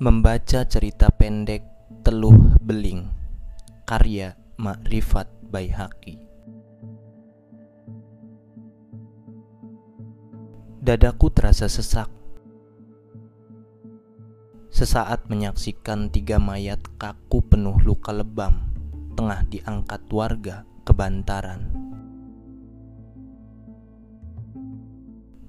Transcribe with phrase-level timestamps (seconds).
[0.00, 1.60] Membaca cerita pendek
[2.00, 3.04] Teluh Beling
[3.84, 6.16] Karya Makrifat Baihaqi.
[10.80, 12.08] Dadaku terasa sesak.
[14.72, 18.72] Sesaat menyaksikan tiga mayat kaku penuh luka lebam
[19.20, 21.76] Tengah diangkat warga kebantaran.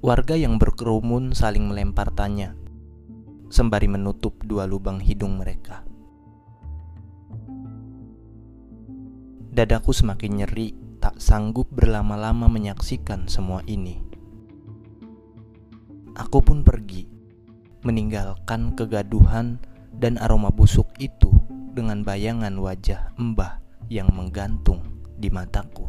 [0.04, 2.60] Warga yang berkerumun saling melempar tanya
[3.52, 5.84] sembari menutup dua lubang hidung mereka.
[9.52, 10.72] Dadaku semakin nyeri,
[11.04, 14.00] tak sanggup berlama-lama menyaksikan semua ini.
[16.16, 17.04] Aku pun pergi,
[17.84, 19.60] meninggalkan kegaduhan
[19.92, 21.36] dan aroma busuk itu
[21.76, 23.60] dengan bayangan wajah Mbah
[23.92, 24.80] yang menggantung
[25.20, 25.84] di mataku.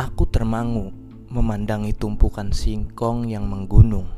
[0.00, 0.92] Aku termangu
[1.36, 4.08] memandangi tumpukan singkong yang menggunung.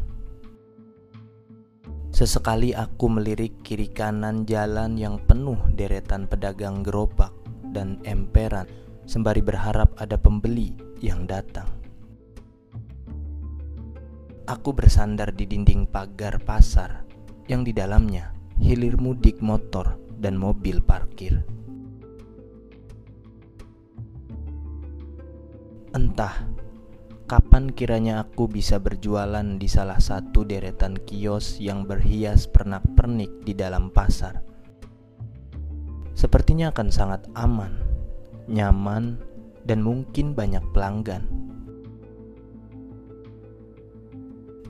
[2.15, 7.35] Sesekali aku melirik kiri kanan jalan yang penuh deretan pedagang gerobak
[7.75, 8.71] dan emperan
[9.11, 11.67] sembari berharap ada pembeli yang datang.
[14.47, 17.03] Aku bersandar di dinding pagar pasar
[17.51, 18.31] yang di dalamnya
[18.63, 21.43] hilir mudik motor dan mobil parkir.
[25.93, 26.47] Entah
[27.29, 33.93] Kapan kiranya aku bisa berjualan di salah satu deretan kios yang berhias pernak-pernik di dalam
[33.93, 34.41] pasar?
[36.17, 37.85] Sepertinya akan sangat aman,
[38.49, 39.21] nyaman,
[39.69, 41.29] dan mungkin banyak pelanggan.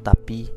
[0.02, 0.50] Tapi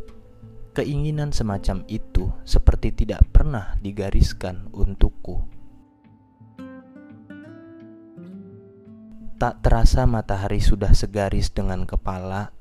[0.73, 5.60] keinginan semacam itu seperti tidak pernah digariskan untukku.
[9.41, 12.53] Tak terasa matahari sudah segaris dengan kepala,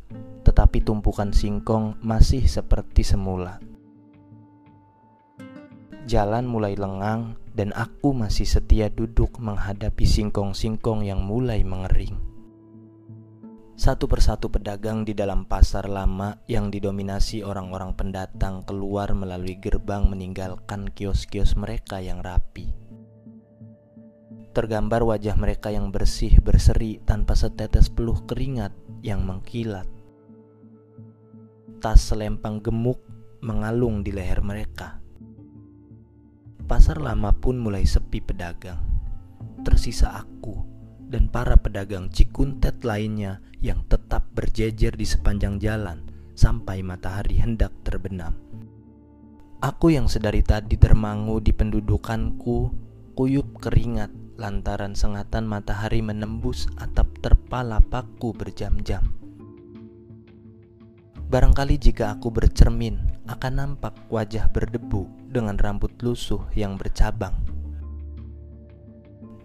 [0.49, 3.61] tetapi tumpukan singkong masih seperti semula.
[6.09, 12.17] Jalan mulai lengang dan aku masih setia duduk menghadapi singkong-singkong yang mulai mengering.
[13.77, 20.89] Satu persatu pedagang di dalam pasar lama yang didominasi orang-orang pendatang keluar melalui gerbang meninggalkan
[20.97, 22.80] kios-kios mereka yang rapi
[24.51, 29.87] tergambar wajah mereka yang bersih berseri tanpa setetes peluh keringat yang mengkilat.
[31.79, 32.99] Tas selempang gemuk
[33.41, 35.01] mengalung di leher mereka.
[36.67, 38.79] Pasar lama pun mulai sepi pedagang.
[39.65, 40.55] Tersisa aku
[41.11, 46.07] dan para pedagang cikuntet lainnya yang tetap berjejer di sepanjang jalan
[46.39, 48.37] sampai matahari hendak terbenam.
[49.61, 52.73] Aku yang sedari tadi termangu di pendudukanku,
[53.13, 59.13] kuyup keringat lantaran sengatan matahari menembus atap terpal lapakku berjam-jam.
[61.29, 67.37] Barangkali jika aku bercermin, akan nampak wajah berdebu dengan rambut lusuh yang bercabang.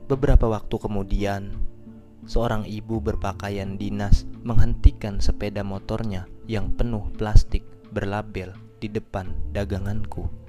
[0.08, 1.60] Beberapa waktu kemudian,
[2.24, 10.45] seorang ibu berpakaian dinas menghentikan sepeda motornya yang penuh plastik berlabel di depan daganganku.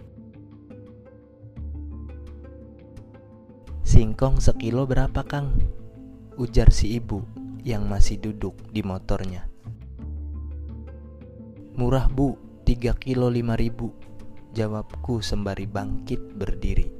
[3.96, 5.56] Singkong sekilo berapa kang?
[6.36, 7.24] Ujar si ibu
[7.64, 9.48] yang masih duduk di motornya.
[11.80, 12.36] Murah bu,
[12.68, 13.96] tiga kilo lima ribu.
[14.52, 16.92] Jawabku sembari bangkit berdiri.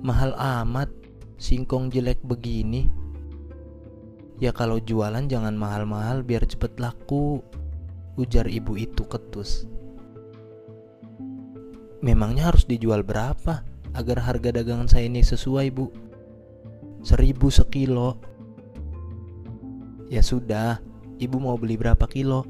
[0.00, 0.88] Mahal amat,
[1.36, 2.88] singkong jelek begini.
[4.40, 7.44] Ya kalau jualan jangan mahal-mahal biar cepet laku.
[8.16, 9.68] Ujar ibu itu ketus.
[12.00, 13.65] Memangnya harus dijual berapa?
[13.96, 15.88] Agar harga dagangan saya ini sesuai bu
[17.00, 18.20] Seribu sekilo
[20.12, 20.84] Ya sudah,
[21.16, 22.44] ibu mau beli berapa kilo?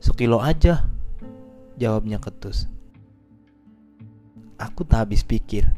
[0.00, 0.88] Sekilo aja
[1.76, 2.66] Jawabnya ketus
[4.56, 5.68] Aku tak habis pikir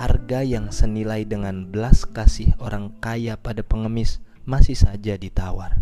[0.00, 5.76] Harga yang senilai dengan belas kasih orang kaya pada pengemis masih saja ditawar.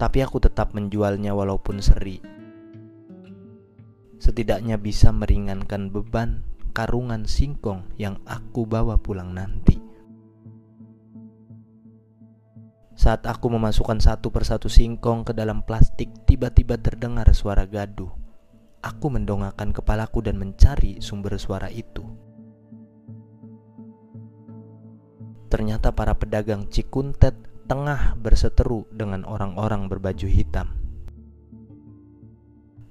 [0.00, 2.37] Tapi aku tetap menjualnya walaupun seri
[4.18, 9.78] setidaknya bisa meringankan beban karungan singkong yang aku bawa pulang nanti.
[12.98, 18.10] Saat aku memasukkan satu persatu singkong ke dalam plastik, tiba-tiba terdengar suara gaduh.
[18.82, 22.02] Aku mendongakkan kepalaku dan mencari sumber suara itu.
[25.50, 27.34] Ternyata para pedagang cikuntet
[27.66, 30.77] tengah berseteru dengan orang-orang berbaju hitam.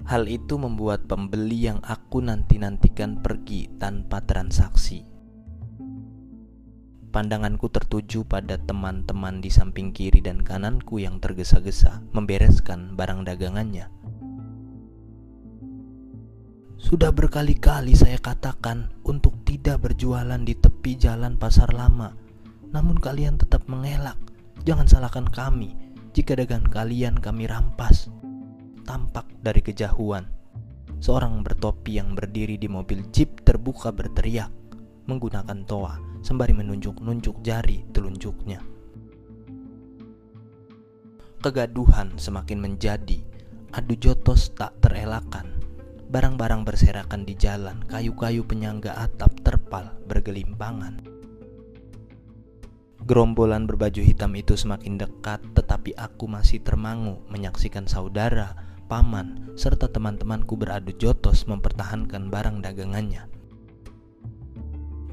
[0.07, 5.03] Hal itu membuat pembeli yang aku nanti-nantikan pergi tanpa transaksi.
[7.11, 13.91] Pandanganku tertuju pada teman-teman di samping kiri dan kananku yang tergesa-gesa membereskan barang dagangannya.
[16.79, 22.15] Sudah berkali-kali saya katakan untuk tidak berjualan di tepi jalan pasar lama,
[22.71, 24.15] namun kalian tetap mengelak.
[24.63, 25.75] Jangan salahkan kami
[26.15, 28.07] jika dagangan kalian kami rampas.
[28.87, 30.23] Tampak dari kejauhan,
[31.03, 34.47] seorang bertopi yang berdiri di mobil jeep terbuka berteriak
[35.11, 38.63] menggunakan toa sembari menunjuk-nunjuk jari telunjuknya.
[41.43, 43.19] Kegaduhan semakin menjadi,
[43.75, 45.59] adu jotos tak terelakkan.
[46.07, 51.03] Barang-barang berserakan di jalan, kayu-kayu penyangga atap terpal bergelimpangan.
[53.03, 60.55] Gerombolan berbaju hitam itu semakin dekat, tetapi aku masih termangu menyaksikan saudara, paman, serta teman-temanku
[60.55, 63.27] beradu jotos mempertahankan barang dagangannya.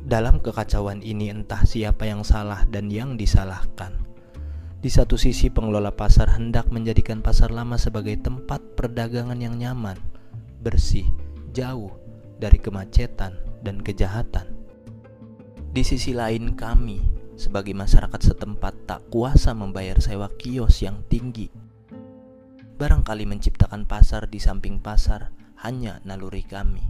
[0.07, 3.99] Dalam kekacauan ini entah siapa yang salah dan yang disalahkan.
[4.79, 9.97] Di satu sisi pengelola pasar hendak menjadikan pasar lama sebagai tempat perdagangan yang nyaman,
[10.61, 11.09] bersih,
[11.57, 11.91] jauh
[12.37, 13.35] dari kemacetan
[13.65, 14.45] dan kejahatan.
[15.73, 17.01] Di sisi lain kami
[17.35, 21.64] sebagai masyarakat setempat tak kuasa membayar sewa kios yang tinggi.
[22.75, 25.31] Barangkali menciptakan pasar di samping pasar
[25.63, 26.83] hanya naluri kami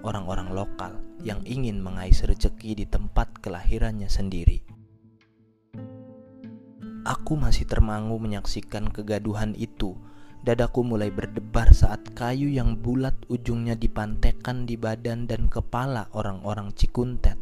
[0.00, 4.64] orang-orang lokal yang ingin mengais rezeki di tempat kelahirannya sendiri.
[7.04, 9.92] Aku masih termangu menyaksikan kegaduhan itu.
[10.40, 17.36] Dadaku mulai berdebar saat kayu yang bulat ujungnya dipantekan di badan dan kepala orang-orang Cikuntet.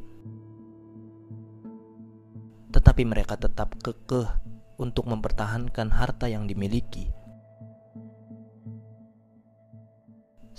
[2.74, 4.26] Tetapi mereka tetap kekeh
[4.82, 7.14] untuk mempertahankan harta yang dimiliki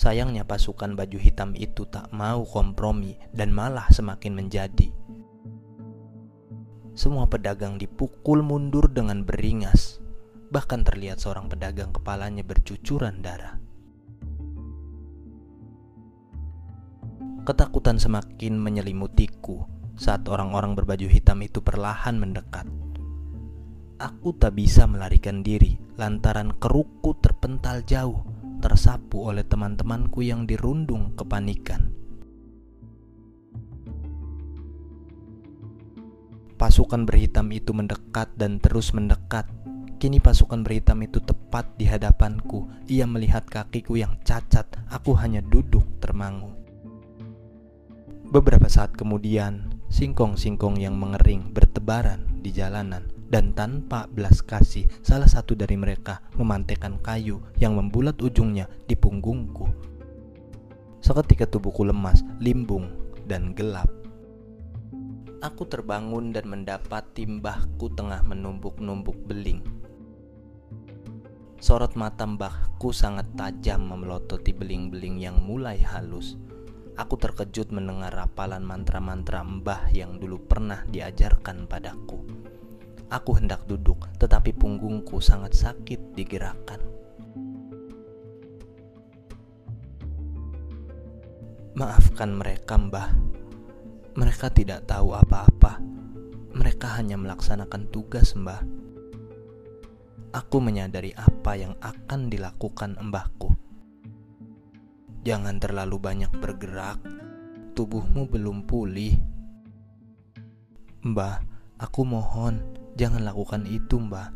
[0.05, 4.93] Sayangnya pasukan baju hitam itu tak mau kompromi dan malah semakin menjadi.
[6.93, 9.97] Semua pedagang dipukul mundur dengan beringas.
[10.53, 13.57] Bahkan terlihat seorang pedagang kepalanya bercucuran darah.
[17.49, 19.65] Ketakutan semakin menyelimutiku
[19.97, 22.69] saat orang-orang berbaju hitam itu perlahan mendekat.
[23.97, 28.34] Aku tak bisa melarikan diri lantaran keruku terpental jauh
[28.65, 31.93] tersapu oleh teman-temanku yang dirundung kepanikan.
[36.57, 39.45] Pasukan berhitam itu mendekat dan terus mendekat.
[40.01, 42.65] Kini pasukan berhitam itu tepat di hadapanku.
[42.89, 44.65] Ia melihat kakiku yang cacat.
[44.89, 46.49] Aku hanya duduk termangu.
[48.25, 55.57] Beberapa saat kemudian, singkong-singkong yang mengering bertebaran di jalanan dan tanpa belas kasih salah satu
[55.57, 59.65] dari mereka memantekan kayu yang membulat ujungnya di punggungku.
[61.01, 62.89] Seketika tubuhku lemas, limbung,
[63.29, 63.89] dan gelap.
[65.45, 69.61] Aku terbangun dan mendapat timbahku tengah menumbuk-numbuk beling.
[71.61, 76.37] Sorot mata mbahku sangat tajam memelototi beling-beling yang mulai halus.
[76.97, 82.44] Aku terkejut mendengar rapalan mantra-mantra mbah yang dulu pernah diajarkan padaku.
[83.13, 86.81] Aku hendak duduk, tetapi punggungku sangat sakit digerakkan.
[91.75, 93.13] Maafkan mereka, Mbah.
[94.15, 95.77] Mereka tidak tahu apa-apa.
[96.55, 98.63] Mereka hanya melaksanakan tugas, Mbah.
[100.31, 103.51] Aku menyadari apa yang akan dilakukan Mbahku.
[105.27, 107.03] Jangan terlalu banyak bergerak.
[107.75, 109.19] Tubuhmu belum pulih.
[111.03, 111.43] Mbah,
[111.75, 114.31] aku mohon Jangan lakukan itu, Mbah.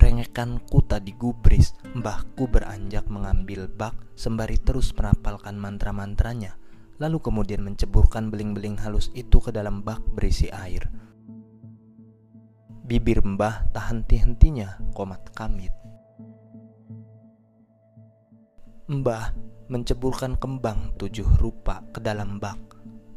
[0.00, 6.56] Rengekanku tadi gubris, mbahku beranjak mengambil bak sembari terus merapalkan mantra-mantranya,
[6.96, 10.88] lalu kemudian menceburkan beling-beling halus itu ke dalam bak berisi air.
[12.84, 15.72] Bibir mbah tak henti-hentinya komat kamit.
[18.88, 19.32] Mbah
[19.68, 22.60] menceburkan kembang tujuh rupa ke dalam bak.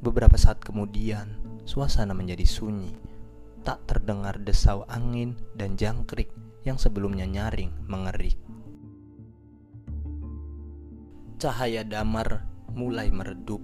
[0.03, 3.06] Beberapa saat kemudian, suasana menjadi sunyi
[3.67, 6.31] tak terdengar desau angin dan jangkrik
[6.63, 8.39] yang sebelumnya nyaring mengerik.
[11.35, 13.59] Cahaya damar mulai meredup.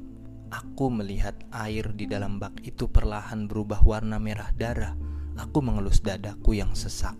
[0.51, 4.91] Aku melihat air di dalam bak itu perlahan berubah warna merah darah.
[5.39, 7.15] Aku mengelus dadaku yang sesak.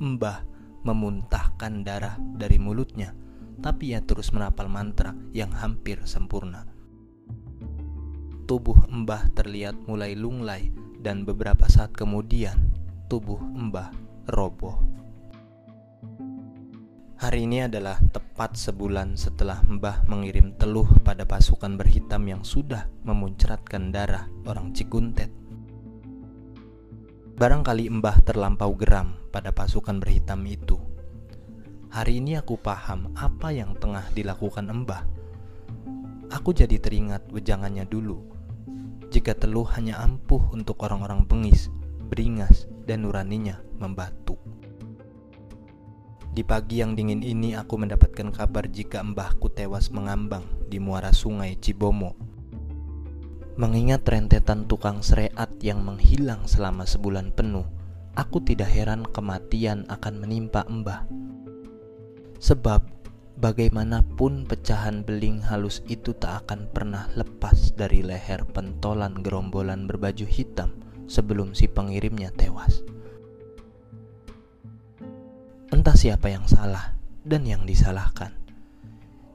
[0.00, 0.48] Mbah
[0.80, 3.12] memuntahkan darah dari mulutnya,
[3.60, 6.64] tapi ia terus menapal mantra yang hampir sempurna.
[8.48, 12.58] Tubuh Mbah terlihat mulai lunglai dan beberapa saat kemudian
[13.06, 13.94] tubuh Mbah
[14.26, 14.74] roboh.
[17.22, 23.94] Hari ini adalah tepat sebulan setelah Mbah mengirim teluh pada pasukan berhitam yang sudah memuncratkan
[23.94, 25.30] darah orang Cikuntet.
[27.38, 30.74] Barangkali Mbah terlampau geram pada pasukan berhitam itu.
[31.94, 35.06] Hari ini aku paham apa yang tengah dilakukan Mbah.
[36.34, 38.35] Aku jadi teringat wejangannya dulu.
[39.16, 41.72] Jika teluh hanya ampuh untuk orang-orang bengis,
[42.12, 44.36] beringas, dan nuraninya membatu.
[46.36, 51.56] Di pagi yang dingin ini aku mendapatkan kabar jika mbahku tewas mengambang di muara sungai
[51.56, 52.12] Cibomo
[53.56, 57.64] Mengingat rentetan tukang sereat yang menghilang selama sebulan penuh,
[58.20, 61.08] aku tidak heran kematian akan menimpa Mbah.
[62.36, 62.95] Sebab
[63.36, 70.72] bagaimanapun pecahan beling halus itu tak akan pernah lepas dari leher pentolan gerombolan berbaju hitam
[71.04, 72.80] sebelum si pengirimnya tewas.
[75.68, 76.96] Entah siapa yang salah
[77.28, 78.32] dan yang disalahkan.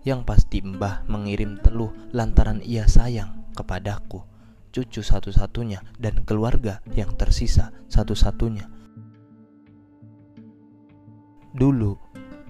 [0.02, 4.26] Yang pasti Mbah mengirim teluh lantaran ia sayang kepadaku,
[4.74, 8.66] cucu satu-satunya dan keluarga yang tersisa satu-satunya.
[11.54, 12.00] Dulu,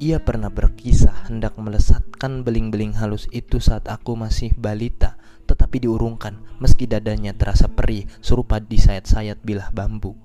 [0.02, 5.14] ia pernah berkisah hendak melesatkan beling-beling halus itu saat aku masih balita,
[5.46, 10.18] tetapi diurungkan meski dadanya terasa perih serupa disayat-sayat bilah bambu.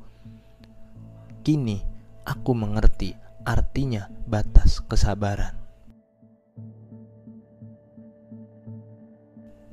[1.44, 1.84] Kini,
[2.24, 5.52] aku mengerti artinya batas kesabaran.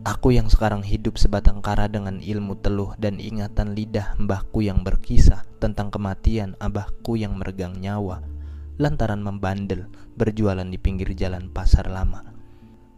[0.03, 5.47] Aku yang sekarang hidup sebatang kara dengan ilmu teluh dan ingatan lidah mbahku yang berkisah
[5.63, 8.32] tentang kematian abahku yang meregang nyawa
[8.81, 9.85] lantaran membandel
[10.17, 12.33] berjualan di pinggir jalan pasar lama.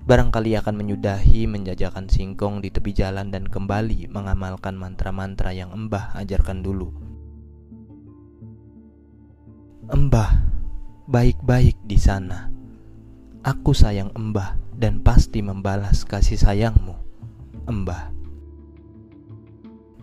[0.05, 6.62] Barangkali akan menyudahi menjajakan singkong di tepi jalan dan kembali mengamalkan mantra-mantra yang embah ajarkan
[6.62, 6.94] dulu.
[9.89, 10.29] Embah,
[11.10, 12.53] baik-baik di sana.
[13.41, 16.98] Aku sayang embah dan pasti membalas kasih sayangmu,
[17.65, 18.13] Embah.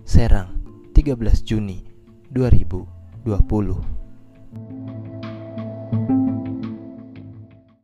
[0.02, 0.58] Serang,
[0.94, 1.86] 13 Juni
[2.34, 4.02] 2020